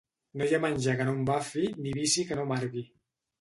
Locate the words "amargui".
2.51-2.85